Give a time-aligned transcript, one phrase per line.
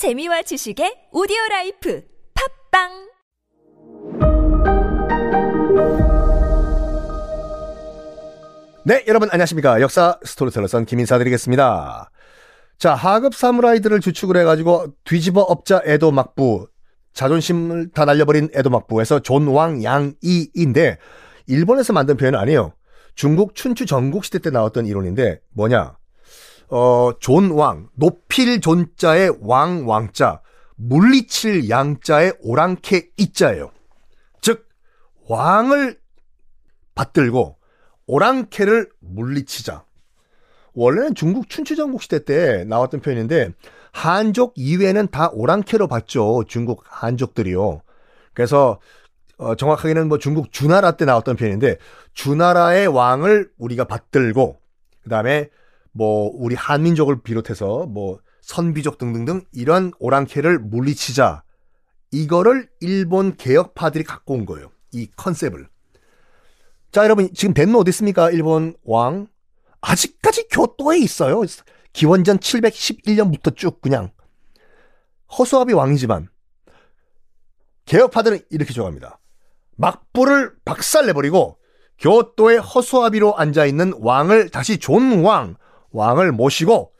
[0.00, 2.02] 재미와 지식의 오디오 라이프
[2.72, 2.88] 팟빵
[8.86, 9.82] 네, 여러분 안녕하십니까.
[9.82, 12.10] 역사 스토리텔러 선 김인사 드리겠습니다.
[12.78, 16.66] 자, 하급 사무라이들을 주축을 해 가지고 뒤집어엎자 에도 막부,
[17.12, 20.96] 자존심을 다 날려버린 에도 막부에서 존왕 양이인데,
[21.46, 22.72] 일본에서 만든 표현은 아니에요.
[23.16, 25.99] 중국 춘추 전국시대 때 나왔던 이론인데, 뭐냐.
[26.70, 30.40] 어, 존 왕, 높일 존자의 왕, 왕자,
[30.76, 33.70] 물리칠 양자의 오랑캐 이자예요.
[34.40, 34.68] 즉,
[35.28, 35.98] 왕을
[36.94, 37.56] 받들고,
[38.06, 39.84] 오랑캐를 물리치자.
[40.74, 43.52] 원래는 중국 춘추전국 시대 때 나왔던 표현인데
[43.92, 46.44] 한족 이외에는 다 오랑캐로 봤죠.
[46.46, 47.82] 중국 한족들이요.
[48.34, 48.80] 그래서
[49.36, 51.78] 어, 정확하게는 뭐 중국 주나라 때 나왔던 표현인데
[52.14, 54.58] 주나라의 왕을 우리가 받들고
[55.02, 55.48] 그다음에
[55.92, 61.42] 뭐 우리 한민족을 비롯해서 뭐 선비족 등등등 이런 오랑캐를 물리치자.
[62.12, 64.70] 이거를 일본 개혁파들이 갖고 온 거예요.
[64.92, 65.68] 이 컨셉을.
[66.90, 68.30] 자, 여러분, 지금 덴노 어디 있습니까?
[68.30, 69.28] 일본 왕.
[69.80, 71.42] 아직까지 교토에 있어요.
[71.92, 74.10] 기원전 711년부터 쭉 그냥.
[75.38, 76.28] 허수아비 왕이지만,
[77.84, 79.20] 개혁파들은 이렇게 좋아합니다.
[79.76, 81.58] 막부를 박살내버리고,
[81.98, 85.56] 교토의 허수아비로 앉아있는 왕을 다시 존왕,
[85.92, 86.92] 왕을 모시고,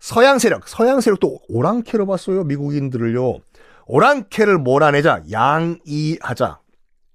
[0.00, 3.38] 서양 세력, 서양 세력도 오랑캐로 봤어요, 미국인들을요.
[3.86, 6.60] 오랑캐를 몰아내자, 양이하자.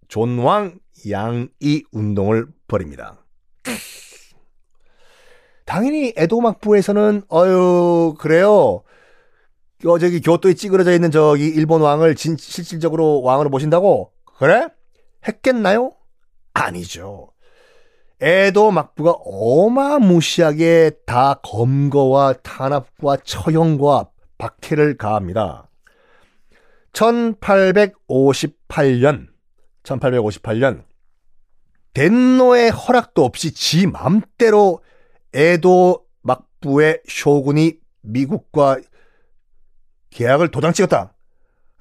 [0.08, 3.17] 존왕, 양이 운동을 벌입니다.
[5.65, 8.83] 당연히 에도 막부에서는 어유 그래요.
[9.85, 14.11] 어, 저기 교토에 찌그러져 있는 저기 일본 왕을 진, 실질적으로 왕으로 모신다고?
[14.38, 14.69] 그래?
[15.27, 15.93] 했겠나요?
[16.53, 17.31] 아니죠.
[18.20, 25.70] 에도 막부가 어마무시하게 다 검거와 탄압과 처형과 박해를 가합니다.
[26.94, 29.28] 1858년
[29.84, 30.84] 1858년
[31.94, 34.82] 덴노의 허락도 없이 지 맘대로
[35.33, 38.80] 에도 막부의 쇼군이 미국과
[40.10, 41.14] 계약을 도장 찍었다.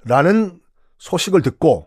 [0.05, 0.61] 라는
[0.99, 1.86] 소식을 듣고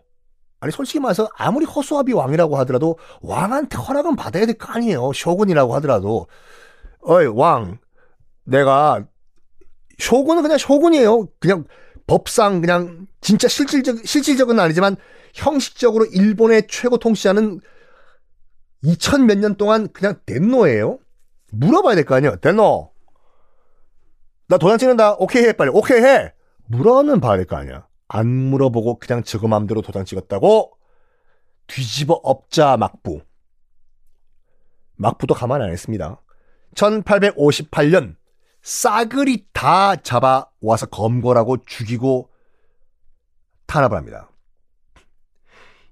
[0.61, 5.11] 아니 솔직히 말해서 아무리 허수아비 왕이라고 하더라도 왕한테 허락은 받아야 될 거 아니에요.
[5.13, 6.27] 쇼군이라고 하더라도
[7.01, 7.79] 어이 왕
[8.45, 9.03] 내가
[9.99, 11.27] 쇼군은 그냥 쇼군이에요.
[11.39, 11.65] 그냥
[12.07, 14.95] 법상 그냥 진짜 실질적 실질적은 아니지만
[15.33, 17.59] 형식적으로 일본의 최고 통치자는
[18.83, 20.99] 2000 몇 년 동안 그냥 덴노예요.
[21.51, 22.35] 물어봐야 될 거 아니에요.
[22.37, 22.91] 덴노.
[24.47, 25.15] 나 도장 찍는다.
[25.17, 25.71] 오케이 해 빨리.
[25.73, 26.33] 오케이 해.
[26.67, 27.87] 물어는 봐야 될 거 아니야.
[28.13, 30.73] 안 물어보고 그냥 저거 맘대로 도장 찍었다고
[31.67, 33.21] 뒤집어 업자 막부.
[34.95, 36.21] 막부도 가만 안 했습니다.
[36.75, 38.17] 1858년
[38.61, 42.29] 싸그리 다 잡아 와서 검거라고 죽이고
[43.65, 44.29] 탄압을 합니다.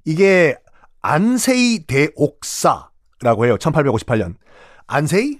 [0.03, 0.57] 이게
[1.01, 3.55] 안세이 대옥사라고 해요.
[3.57, 4.35] 1858년.
[4.87, 5.39] 안세이?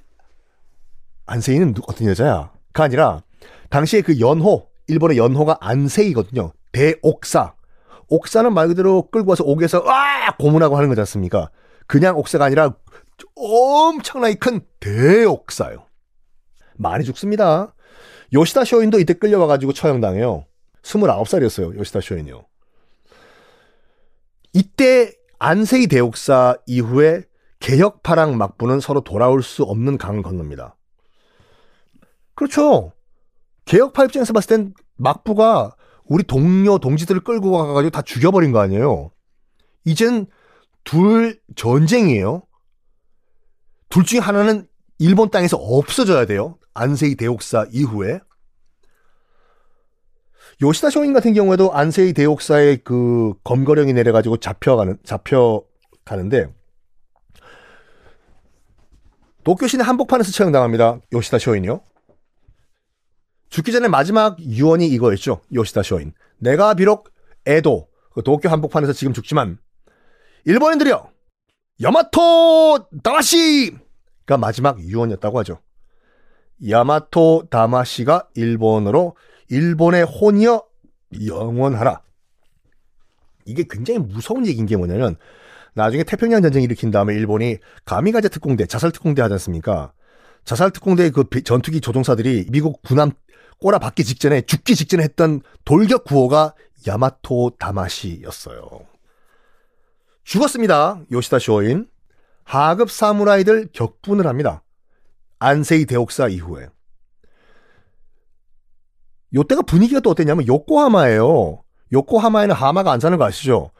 [1.25, 2.53] 안세이는 어떤 여자야?
[2.71, 3.21] 가 아니라
[3.69, 6.53] 당시에 그 연호, 일본의 연호가 안세이거든요.
[6.71, 7.53] 대옥사.
[8.07, 11.51] 옥사는 말 그대로 끌고 와서 옥에서 아 고문하고 하는 거지 않습니까?
[11.87, 12.73] 그냥 옥사가 아니라
[13.35, 15.85] 엄청나게 큰 대옥사요.
[16.77, 17.73] 많이 죽습니다.
[18.33, 20.45] 요시다 쇼인도 이때 끌려와가지고 처형당해요.
[20.83, 21.77] 29살이었어요.
[21.77, 22.45] 요시다 쇼인이요.
[24.53, 27.23] 이때 안세이 대옥사 이후에
[27.59, 30.75] 개혁파랑 막부는 서로 돌아올 수 없는 강을 건넙니다.
[32.35, 32.93] 그렇죠.
[33.65, 35.75] 개혁파 입장에서 봤을 땐 막부가
[36.09, 39.11] 우리 동료, 동지들을 끌고 가가지고 다 죽여버린 거 아니에요.
[39.85, 40.25] 이젠
[40.83, 42.41] 둘 전쟁이에요.
[43.89, 46.57] 둘 중에 하나는 일본 땅에서 없어져야 돼요.
[46.73, 48.19] 안세이 대옥사 이후에.
[50.61, 56.53] 요시다 쇼인 같은 경우에도 안세이 대옥사의 그 검거령이 내려가지고 잡혀가는, 잡혀가는데,
[59.43, 60.99] 도쿄 시내 한복판에서 처형당합니다.
[61.13, 61.81] 요시다 쇼인이요.
[63.59, 65.41] 죽기 전에 마지막 유언이 이거였죠.
[65.53, 66.13] 요시다 쇼인.
[66.37, 67.09] 내가 비록
[67.45, 69.57] 에도, 그 도쿄 한복판에서 지금 죽지만,
[70.45, 71.09] 일본인들이여!
[71.81, 75.59] 야마토 다마시가 마지막 유언이었다고 하죠.
[76.69, 79.17] 야마토 다마시가 일본어로
[79.49, 80.63] 일본의 혼이여
[81.25, 82.01] 영원하라.
[83.43, 85.17] 이게 굉장히 무서운 얘기인 게 뭐냐면
[85.73, 89.91] 나중에 태평양 전쟁 일으킨 다음에 일본이 가미가제 특공대, 자살 특공대 하지 않습니까?
[90.45, 93.11] 자살 특공대의 그 전투기 조종사들이 미국 군함
[93.59, 96.53] 꼬라 받기 직전에 죽기 직전에 했던 돌격 구호가
[96.87, 98.67] 야마토 다마시였어요.
[100.23, 101.01] 죽었습니다.
[101.11, 101.87] 요시다 쇼인.
[102.43, 104.63] 하급 사무라이들 격분을 합니다.
[105.39, 106.67] 안세이 대옥사 이후에.
[109.33, 111.61] 요때가 분위기가 또 어땠냐면 요코하마예요.
[111.91, 113.71] 요코하마에는 하마가 안 사는 거 아시죠?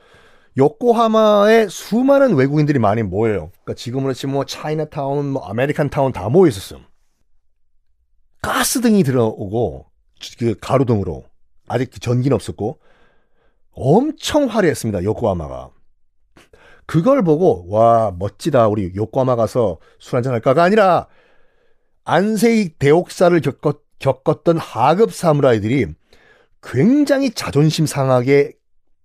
[0.58, 3.52] 요코하마에 수많은 외국인들이 많이 모여요.
[3.64, 6.82] 그러니까 지금으로 치면 뭐 차이나타운, 뭐 American town 다 모여 있었어요.
[8.42, 9.86] 가스등이 들어오고
[10.38, 11.26] 그 가로등으로
[11.68, 12.80] 아직 전기는 없었고
[13.72, 15.04] 엄청 화려했습니다.
[15.04, 15.72] 요코하마가.
[16.86, 21.08] 그걸 보고 와 멋지다 우리 요코하마 가서 술 한잔 할까가 아니라
[22.04, 25.86] 안세이 대옥사를 겪었, 겪었던 하급 사무라이들이
[26.64, 28.54] 굉장히 자존심 상하게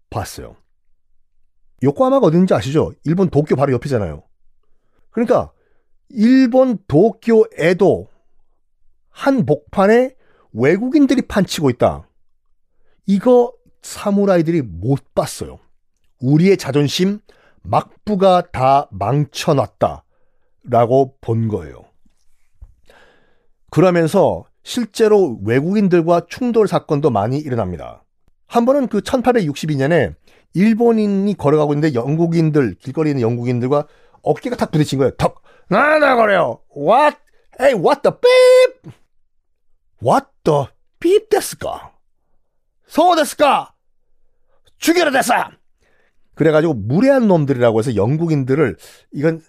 [0.09, 0.57] 봤어요.
[1.83, 2.93] 요코하마가 어딘지 아시죠?
[3.05, 4.23] 일본 도쿄 바로 옆이잖아요.
[5.11, 5.53] 그러니까
[6.09, 8.09] 일본 도쿄 에도
[9.25, 10.15] 한 목판에
[10.53, 12.07] 외국인들이 판치고 있다.
[13.07, 15.61] 이거 사무라이들이 못 봤어요.
[16.21, 17.21] 우리의 자존심
[17.63, 20.05] 막부가 다 망쳐놨다.
[20.65, 21.87] 라고 본 거예요.
[23.71, 28.05] 그러면서 실제로 외국인들과 충돌 사건도 많이 일어납니다.
[28.47, 30.17] 한 번은 그 1862년에
[30.53, 33.87] 일본인이 걸어가고 있는데 영국인들, 길거리에 있는 영국인들과
[34.21, 35.13] 어깨가 탁 부딪힌 거예요.
[35.17, 35.43] 턱!
[35.71, 36.61] 나나 거래요.
[36.77, 37.17] What?
[37.59, 38.95] Hey, what the beep?
[40.04, 40.68] What the
[41.00, 41.94] beep ですか?
[42.88, 43.74] 소ですか?
[44.78, 45.34] 죽여라 됐어!
[46.36, 48.78] 그래가지고 무례한 놈들이라고 해서 영국인들을
[49.12, 49.42] 이건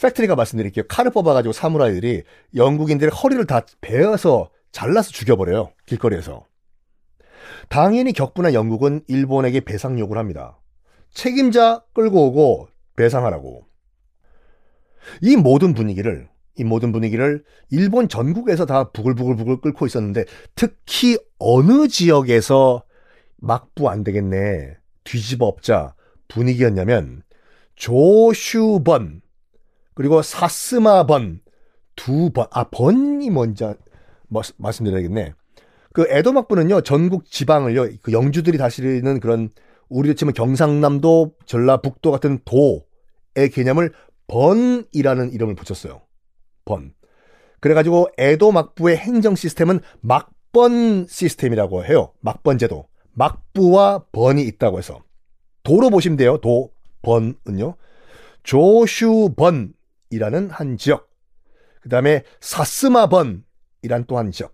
[0.00, 0.84] 팩트리가 말씀드릴게요.
[0.88, 2.22] 칼을 뽑아가지고 사무라이들이
[2.54, 5.72] 영국인들의 허리를 다 베어서 잘라서 죽여버려요.
[5.86, 6.46] 길거리에서.
[7.68, 10.60] 당연히 격분한 영국은 일본에게 배상 요구를 합니다.
[11.10, 13.66] 책임자 끌고 오고 배상하라고.
[15.22, 22.83] 이 모든 분위기를 이 모든 분위기를 일본 전국에서 다 부글부글부글 끓고 있었는데 특히 어느 지역에서
[23.37, 25.95] 막부 안 되겠네 뒤집어 엎자
[26.27, 27.23] 분위기였냐면
[27.75, 29.21] 조슈번
[29.95, 31.41] 그리고 사스마번
[31.95, 33.75] 두 번, 아, 번이 먼저
[34.27, 35.33] 뭐, 말씀드려야겠네.
[35.93, 39.49] 그 에도 막부는요, 전국 지방을요, 그 영주들이 다스리는 그런,
[39.89, 43.93] 우리로 치면 경상남도, 전라북도 같은 도의 개념을
[44.27, 46.01] 번이라는 이름을 붙였어요.
[46.65, 46.93] 번.
[47.59, 52.13] 그래가지고 에도 막부의 행정 시스템은 막번 시스템이라고 해요.
[52.19, 52.87] 막번 제도.
[53.13, 55.01] 막부와 번이 있다고 해서.
[55.63, 56.37] 도로 보시면 돼요.
[56.37, 56.71] 도,
[57.01, 57.75] 번은요.
[58.43, 59.73] 조슈번
[60.09, 61.09] 이라는 한 지역.
[61.81, 64.53] 그 다음에 사스마번이란 또 한 지역.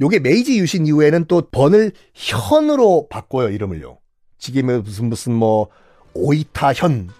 [0.00, 3.98] 요게 메이지 유신 이후에는 또 번을 현으로 바꿔요, 이름을요.
[4.38, 5.68] 지금의 무슨 무슨 뭐
[6.14, 7.10] 오이타현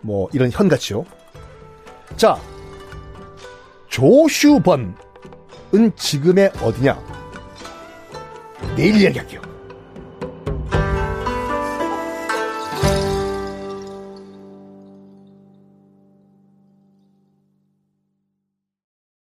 [0.00, 1.04] 뭐 이런 현 같이요.
[2.16, 2.40] 자,
[3.88, 4.94] 조슈번은
[5.96, 6.98] 지금의 어디냐?
[8.76, 9.47] 내일 이야기할게요.